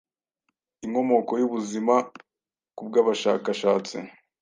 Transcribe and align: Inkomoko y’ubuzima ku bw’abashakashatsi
Inkomoko 0.85 1.31
y’ubuzima 1.41 1.95
ku 2.75 2.81
bw’abashakashatsi 2.87 3.97